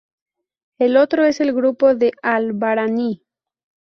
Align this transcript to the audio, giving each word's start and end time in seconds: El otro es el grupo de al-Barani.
El 0.79 0.97
otro 0.97 1.25
es 1.25 1.41
el 1.41 1.53
grupo 1.53 1.93
de 1.93 2.11
al-Barani. 2.23 3.21